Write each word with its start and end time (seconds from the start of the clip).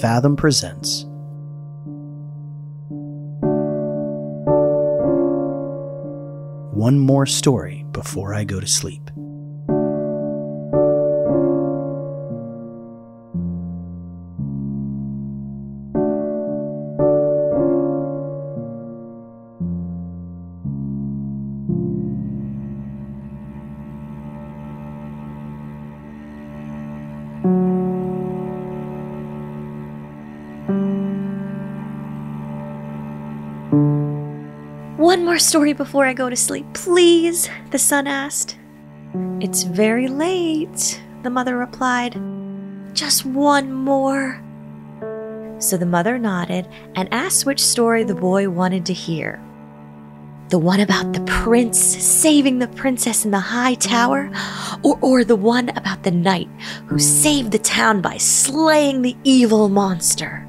Fathom 0.00 0.36
presents 0.36 1.04
One 6.72 6.98
More 6.98 7.26
Story 7.26 7.84
Before 7.92 8.34
I 8.34 8.44
Go 8.44 8.58
to 8.58 8.66
Sleep. 8.66 9.10
One 34.96 35.24
more 35.24 35.38
story 35.38 35.72
before 35.72 36.06
I 36.06 36.12
go 36.12 36.30
to 36.30 36.36
sleep, 36.36 36.66
please, 36.74 37.48
the 37.70 37.78
son 37.78 38.06
asked. 38.06 38.56
It's 39.40 39.64
very 39.64 40.08
late, 40.08 41.02
the 41.22 41.30
mother 41.30 41.56
replied. 41.56 42.20
Just 42.94 43.26
one 43.26 43.72
more. 43.72 44.40
So 45.58 45.76
the 45.76 45.86
mother 45.86 46.18
nodded 46.18 46.68
and 46.94 47.12
asked 47.12 47.46
which 47.46 47.60
story 47.60 48.04
the 48.04 48.14
boy 48.14 48.48
wanted 48.48 48.86
to 48.86 48.92
hear. 48.92 49.42
The 50.50 50.58
one 50.58 50.80
about 50.80 51.12
the 51.12 51.22
prince 51.22 51.78
saving 51.78 52.58
the 52.58 52.68
princess 52.68 53.24
in 53.24 53.30
the 53.30 53.40
high 53.40 53.74
tower, 53.74 54.30
or, 54.82 54.98
or 55.00 55.24
the 55.24 55.34
one 55.34 55.70
about 55.70 56.02
the 56.02 56.10
knight 56.10 56.48
who 56.86 56.98
saved 56.98 57.52
the 57.52 57.58
town 57.58 58.00
by 58.02 58.18
slaying 58.18 59.02
the 59.02 59.16
evil 59.24 59.68
monster? 59.68 60.46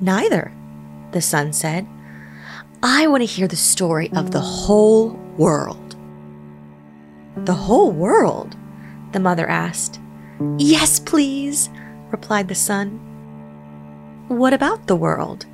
Neither, 0.00 0.52
the 1.12 1.20
son 1.20 1.52
said. 1.52 1.86
I 2.82 3.06
want 3.06 3.22
to 3.22 3.26
hear 3.26 3.48
the 3.48 3.56
story 3.56 4.10
of 4.14 4.30
the 4.30 4.40
whole 4.40 5.10
world. 5.36 5.96
The 7.36 7.54
whole 7.54 7.90
world? 7.90 8.56
The 9.12 9.20
mother 9.20 9.48
asked. 9.48 9.98
Yes, 10.58 11.00
please, 11.00 11.70
replied 12.10 12.48
the 12.48 12.54
son. 12.54 13.00
What 14.28 14.52
about 14.52 14.86
the 14.86 14.96
world? 14.96 15.46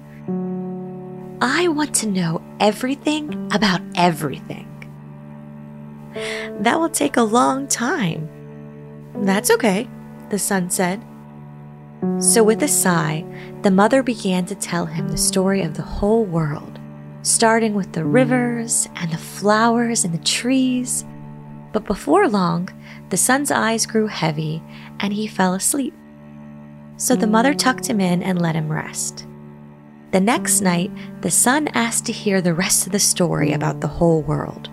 I 1.40 1.68
want 1.68 1.94
to 1.96 2.06
know 2.06 2.42
everything 2.60 3.50
about 3.52 3.80
everything. 3.94 4.68
That 6.60 6.78
will 6.78 6.88
take 6.88 7.16
a 7.16 7.22
long 7.22 7.66
time. 7.68 8.28
That's 9.14 9.50
okay, 9.50 9.88
the 10.30 10.38
son 10.38 10.70
said. 10.70 11.02
So, 12.18 12.42
with 12.42 12.62
a 12.62 12.68
sigh, 12.68 13.24
the 13.62 13.70
mother 13.70 14.02
began 14.02 14.44
to 14.46 14.54
tell 14.54 14.86
him 14.86 15.08
the 15.08 15.16
story 15.16 15.62
of 15.62 15.74
the 15.74 15.82
whole 15.82 16.24
world 16.24 16.80
starting 17.22 17.74
with 17.74 17.92
the 17.92 18.04
rivers 18.04 18.88
and 18.96 19.10
the 19.10 19.18
flowers 19.18 20.04
and 20.04 20.12
the 20.12 20.24
trees. 20.24 21.04
But 21.72 21.86
before 21.86 22.28
long, 22.28 22.68
the 23.08 23.16
son's 23.16 23.50
eyes 23.50 23.86
grew 23.86 24.08
heavy 24.08 24.62
and 25.00 25.12
he 25.12 25.26
fell 25.26 25.54
asleep. 25.54 25.94
So 26.96 27.16
the 27.16 27.26
mother 27.26 27.54
tucked 27.54 27.86
him 27.86 28.00
in 28.00 28.22
and 28.22 28.40
let 28.40 28.54
him 28.54 28.70
rest. 28.70 29.26
The 30.10 30.20
next 30.20 30.60
night, 30.60 30.90
the 31.22 31.30
son 31.30 31.68
asked 31.68 32.04
to 32.06 32.12
hear 32.12 32.40
the 32.40 32.54
rest 32.54 32.86
of 32.86 32.92
the 32.92 32.98
story 32.98 33.52
about 33.52 33.80
the 33.80 33.88
whole 33.88 34.22
world. 34.22 34.68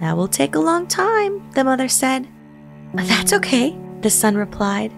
That 0.00 0.16
will 0.16 0.28
take 0.28 0.54
a 0.54 0.60
long 0.60 0.86
time, 0.86 1.50
the 1.52 1.64
mother 1.64 1.88
said. 1.88 2.26
That's 2.94 3.32
okay, 3.34 3.76
the 4.00 4.10
son 4.10 4.36
replied. 4.36 4.92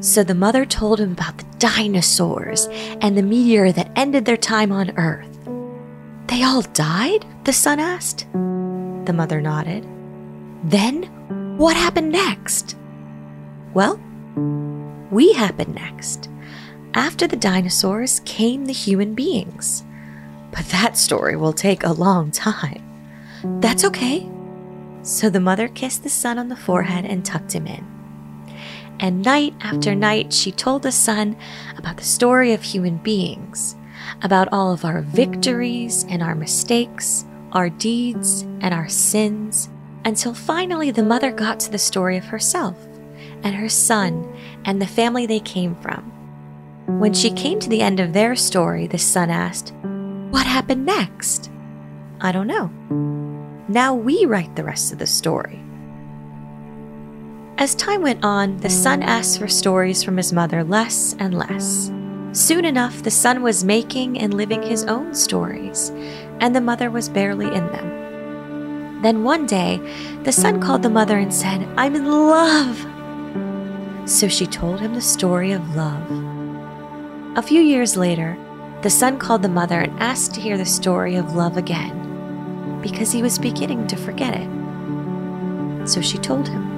So 0.00 0.24
the 0.24 0.34
mother 0.34 0.64
told 0.64 0.98
him 0.98 1.12
about 1.12 1.36
the 1.36 1.44
dinosaurs 1.58 2.68
and 3.02 3.16
the 3.16 3.22
meteor 3.22 3.70
that 3.70 3.92
ended 3.96 4.24
their 4.24 4.38
time 4.38 4.72
on 4.72 4.96
Earth. 4.96 5.28
They 6.26 6.42
all 6.42 6.62
died? 6.62 7.26
The 7.44 7.52
son 7.52 7.78
asked. 7.78 8.26
The 8.32 9.12
mother 9.12 9.42
nodded. 9.42 9.86
Then 10.64 11.02
what 11.58 11.76
happened 11.76 12.12
next? 12.12 12.76
Well, 13.74 14.00
we 15.10 15.34
happened 15.34 15.74
next. 15.74 16.30
After 16.94 17.26
the 17.26 17.36
dinosaurs 17.36 18.20
came 18.24 18.64
the 18.64 18.72
human 18.72 19.14
beings. 19.14 19.84
But 20.50 20.64
that 20.66 20.96
story 20.96 21.36
will 21.36 21.52
take 21.52 21.84
a 21.84 21.92
long 21.92 22.30
time. 22.30 22.82
That's 23.60 23.84
okay. 23.84 24.28
So 25.02 25.28
the 25.28 25.40
mother 25.40 25.68
kissed 25.68 26.04
the 26.04 26.08
son 26.08 26.38
on 26.38 26.48
the 26.48 26.56
forehead 26.56 27.04
and 27.04 27.24
tucked 27.24 27.52
him 27.52 27.66
in 27.66 27.99
and 29.00 29.24
night 29.24 29.54
after 29.62 29.94
night 29.94 30.32
she 30.32 30.52
told 30.52 30.82
the 30.82 30.92
son 30.92 31.36
about 31.78 31.96
the 31.96 32.04
story 32.04 32.52
of 32.52 32.62
human 32.62 32.98
beings, 32.98 33.74
about 34.22 34.48
all 34.52 34.72
of 34.72 34.84
our 34.84 35.00
victories 35.00 36.04
and 36.08 36.22
our 36.22 36.34
mistakes, 36.34 37.24
our 37.52 37.70
deeds 37.70 38.42
and 38.60 38.74
our 38.74 38.88
sins, 38.88 39.70
until 40.04 40.34
finally 40.34 40.90
the 40.90 41.02
mother 41.02 41.32
got 41.32 41.58
to 41.58 41.70
the 41.70 41.78
story 41.78 42.18
of 42.18 42.24
herself 42.24 42.76
and 43.42 43.54
her 43.54 43.68
son 43.70 44.30
and 44.66 44.80
the 44.80 44.86
family 44.86 45.24
they 45.24 45.40
came 45.40 45.74
from. 45.76 46.04
When 47.00 47.14
she 47.14 47.30
came 47.30 47.58
to 47.60 47.68
the 47.70 47.80
end 47.80 48.00
of 48.00 48.12
their 48.12 48.36
story, 48.36 48.86
the 48.86 48.98
son 48.98 49.30
asked, 49.30 49.72
What 50.30 50.46
happened 50.46 50.84
next? 50.84 51.50
I 52.20 52.32
don't 52.32 52.46
know. 52.46 52.66
Now 53.68 53.94
we 53.94 54.26
write 54.26 54.56
the 54.56 54.64
rest 54.64 54.92
of 54.92 54.98
the 54.98 55.06
story. 55.06 55.62
As 57.60 57.74
time 57.74 58.00
went 58.00 58.24
on, 58.24 58.56
the 58.56 58.70
son 58.70 59.02
asked 59.02 59.38
for 59.38 59.46
stories 59.46 60.02
from 60.02 60.16
his 60.16 60.32
mother 60.32 60.64
less 60.64 61.14
and 61.18 61.36
less. 61.36 61.92
Soon 62.32 62.64
enough, 62.64 63.02
the 63.02 63.10
son 63.10 63.42
was 63.42 63.64
making 63.64 64.18
and 64.18 64.32
living 64.32 64.62
his 64.62 64.84
own 64.84 65.14
stories, 65.14 65.90
and 66.40 66.56
the 66.56 66.62
mother 66.62 66.90
was 66.90 67.10
barely 67.10 67.48
in 67.48 67.66
them. 67.66 69.02
Then 69.02 69.24
one 69.24 69.44
day, 69.44 69.78
the 70.22 70.32
son 70.32 70.58
called 70.62 70.82
the 70.82 70.88
mother 70.88 71.18
and 71.18 71.34
said, 71.34 71.68
I'm 71.76 71.94
in 71.94 72.06
love. 72.06 72.78
So 74.08 74.26
she 74.26 74.46
told 74.46 74.80
him 74.80 74.94
the 74.94 75.02
story 75.02 75.52
of 75.52 75.76
love. 75.76 76.10
A 77.36 77.42
few 77.42 77.60
years 77.60 77.94
later, 77.94 78.38
the 78.80 78.88
son 78.88 79.18
called 79.18 79.42
the 79.42 79.50
mother 79.50 79.80
and 79.80 80.00
asked 80.00 80.32
to 80.32 80.40
hear 80.40 80.56
the 80.56 80.64
story 80.64 81.16
of 81.16 81.34
love 81.34 81.58
again, 81.58 82.80
because 82.80 83.12
he 83.12 83.20
was 83.20 83.38
beginning 83.38 83.86
to 83.88 83.96
forget 83.96 84.34
it. 84.34 84.48
So 85.86 86.00
she 86.00 86.16
told 86.16 86.48
him. 86.48 86.69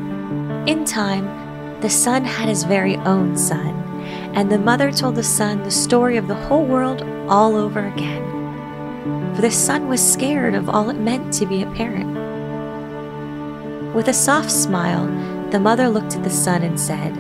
In 0.67 0.85
time, 0.85 1.81
the 1.81 1.91
son 1.91 2.25
had 2.25 2.49
his 2.49 2.63
very 2.63 2.97
own 2.99 3.37
son, 3.37 3.75
and 4.35 4.49
the 4.49 4.59
mother 4.61 4.93
told 4.93 5.17
the 5.17 5.23
son 5.25 5.61
the 5.65 5.73
story 5.73 6.17
of 6.17 6.29
the 6.29 6.37
whole 6.37 6.65
world 6.65 7.03
all 7.29 7.57
over 7.57 7.85
again. 7.85 9.35
For 9.35 9.43
the 9.43 9.51
son 9.51 9.89
was 9.89 10.01
scared 10.01 10.55
of 10.55 10.69
all 10.69 10.89
it 10.89 11.01
meant 11.01 11.33
to 11.35 11.47
be 11.47 11.63
a 11.63 11.71
parent. 11.73 12.15
With 13.93 14.07
a 14.07 14.13
soft 14.13 14.53
smile, 14.53 15.07
the 15.51 15.59
mother 15.59 15.89
looked 15.89 16.15
at 16.15 16.23
the 16.23 16.31
son 16.31 16.63
and 16.63 16.79
said, 16.79 17.13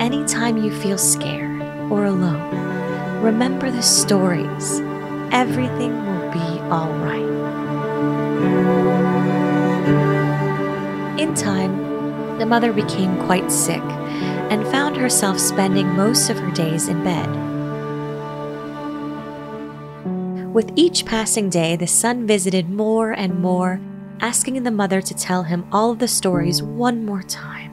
Anytime 0.00 0.58
you 0.58 0.70
feel 0.70 0.96
scared 0.96 1.60
or 1.90 2.04
alone, 2.04 3.20
remember 3.20 3.68
the 3.68 3.82
stories. 3.82 4.80
Everything 5.32 6.06
will 6.06 6.30
be 6.30 6.60
all 6.70 6.92
right. 6.98 7.18
In 11.18 11.34
time, 11.34 11.67
the 12.38 12.46
mother 12.46 12.72
became 12.72 13.22
quite 13.24 13.50
sick 13.50 13.82
and 14.50 14.66
found 14.68 14.96
herself 14.96 15.38
spending 15.38 15.88
most 15.88 16.30
of 16.30 16.38
her 16.38 16.50
days 16.52 16.88
in 16.88 17.02
bed. 17.04 17.28
With 20.54 20.72
each 20.76 21.04
passing 21.04 21.50
day, 21.50 21.76
the 21.76 21.86
son 21.86 22.26
visited 22.26 22.70
more 22.70 23.12
and 23.12 23.38
more, 23.40 23.80
asking 24.20 24.62
the 24.62 24.70
mother 24.70 25.00
to 25.02 25.14
tell 25.14 25.42
him 25.42 25.66
all 25.70 25.90
of 25.90 25.98
the 25.98 26.08
stories 26.08 26.62
one 26.62 27.04
more 27.04 27.22
time. 27.22 27.72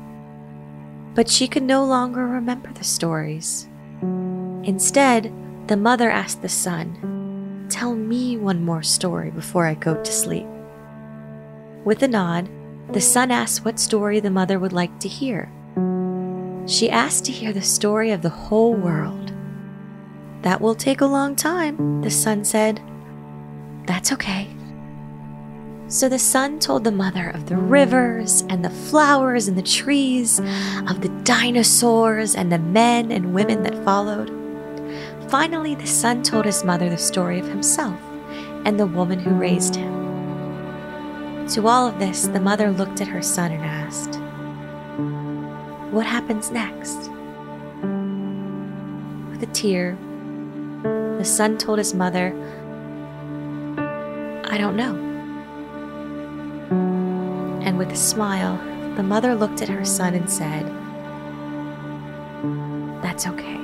But 1.15 1.29
she 1.29 1.47
could 1.47 1.63
no 1.63 1.85
longer 1.85 2.27
remember 2.27 2.71
the 2.73 2.83
stories. 2.83 3.67
Instead, 4.63 5.31
the 5.67 5.77
mother 5.77 6.11
asked 6.11 6.41
the 6.41 6.49
son, 6.49 7.67
Tell 7.69 7.95
me 7.95 8.37
one 8.37 8.63
more 8.63 8.83
story 8.83 9.31
before 9.31 9.65
I 9.65 9.73
go 9.73 9.95
to 9.95 10.11
sleep. 10.11 10.45
With 11.83 12.03
a 12.03 12.07
nod, 12.07 12.49
the 12.91 13.01
son 13.01 13.31
asked 13.31 13.65
what 13.65 13.79
story 13.79 14.19
the 14.19 14.29
mother 14.29 14.59
would 14.59 14.73
like 14.73 14.99
to 14.99 15.07
hear. 15.07 15.51
She 16.67 16.89
asked 16.89 17.25
to 17.25 17.31
hear 17.31 17.53
the 17.53 17.61
story 17.61 18.11
of 18.11 18.21
the 18.21 18.29
whole 18.29 18.73
world. 18.73 19.33
That 20.41 20.61
will 20.61 20.75
take 20.75 21.01
a 21.01 21.05
long 21.05 21.35
time, 21.35 22.01
the 22.01 22.11
son 22.11 22.43
said. 22.43 22.81
That's 23.85 24.11
okay. 24.13 24.47
So 25.87 26.09
the 26.09 26.19
son 26.19 26.59
told 26.59 26.83
the 26.83 26.91
mother 26.91 27.29
of 27.29 27.47
the 27.47 27.57
rivers 27.57 28.43
and 28.49 28.65
the 28.65 28.69
flowers 28.69 29.47
and 29.47 29.57
the 29.57 29.61
trees, 29.61 30.39
of 30.87 31.01
the 31.01 31.11
dinosaurs 31.23 32.35
and 32.35 32.51
the 32.51 32.59
men 32.59 33.11
and 33.11 33.33
women 33.33 33.61
that 33.63 33.83
followed. 33.83 34.31
Finally, 35.29 35.75
the 35.75 35.87
son 35.87 36.23
told 36.23 36.45
his 36.45 36.63
mother 36.63 36.89
the 36.89 36.97
story 36.97 37.39
of 37.39 37.47
himself 37.47 37.99
and 38.65 38.79
the 38.79 38.87
woman 38.87 39.19
who 39.19 39.31
raised 39.31 39.75
him. 39.75 39.94
To 41.53 41.67
all 41.67 41.87
of 41.87 41.99
this, 41.99 42.25
the 42.25 42.39
mother 42.39 42.71
looked 42.71 43.01
at 43.01 43.07
her 43.07 43.21
son 43.21 43.51
and 43.51 43.63
asked, 43.63 44.15
What 45.93 46.07
happens 46.07 46.49
next? 46.49 47.11
With 49.29 49.43
a 49.43 49.49
tear, 49.53 49.95
the 51.19 51.23
son 51.23 51.59
told 51.59 51.77
his 51.77 51.93
mother, 51.93 52.33
I 54.45 54.57
don't 54.57 54.75
know. 54.75 54.95
And 57.63 57.77
with 57.77 57.91
a 57.91 57.95
smile, 57.95 58.57
the 58.95 59.03
mother 59.03 59.35
looked 59.35 59.61
at 59.61 59.69
her 59.69 59.85
son 59.85 60.15
and 60.15 60.27
said, 60.27 60.65
That's 63.03 63.27
okay. 63.27 63.59